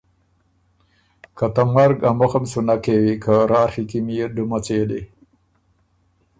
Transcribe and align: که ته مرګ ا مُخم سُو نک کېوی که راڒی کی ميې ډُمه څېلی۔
که 1.37 1.45
ته 1.55 1.63
مرګ 1.73 1.97
ا 2.07 2.11
مُخم 2.19 2.43
سُو 2.51 2.59
نک 2.67 2.79
کېوی 2.83 3.15
که 3.23 3.33
راڒی 3.51 3.83
کی 3.89 3.99
ميې 4.05 4.25
ډُمه 4.33 4.59
څېلی۔ 4.65 5.01